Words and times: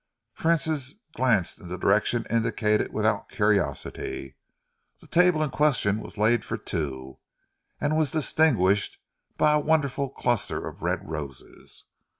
Francis 0.33 0.95
glanced 1.15 1.59
in 1.59 1.67
the 1.67 1.77
direction 1.77 2.25
indicated 2.27 2.91
without 2.91 3.29
curiosity. 3.29 4.35
The 4.99 5.05
table 5.05 5.43
in 5.43 5.51
question 5.51 5.99
was 5.99 6.17
laid 6.17 6.43
for 6.43 6.57
two 6.57 7.19
and 7.79 7.95
was 7.95 8.09
distinguished 8.09 8.97
by 9.37 9.53
a 9.53 9.59
wonderful 9.59 10.09
cluster 10.09 10.65
of 10.67 10.81
red 10.81 11.07
roses. 11.07 11.83